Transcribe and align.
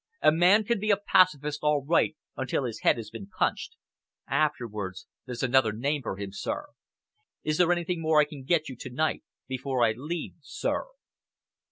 A 0.23 0.31
man 0.31 0.63
can 0.63 0.79
be 0.79 0.89
a 0.89 0.97
pacifist 0.97 1.59
all 1.61 1.85
right 1.85 2.17
until 2.35 2.63
his 2.65 2.79
head 2.79 2.97
has 2.97 3.11
been 3.11 3.27
punched. 3.27 3.75
Afterwards, 4.27 5.05
there's 5.27 5.43
another 5.43 5.71
name 5.71 6.01
for 6.01 6.17
him. 6.17 6.31
Is 7.43 7.59
there 7.59 7.71
anything 7.71 8.01
more 8.01 8.19
I 8.19 8.25
can 8.25 8.43
get 8.43 8.67
you 8.67 8.75
to 8.77 8.89
night 8.89 9.23
before 9.47 9.85
I 9.85 9.91
leave, 9.91 10.33
sir?" 10.41 10.87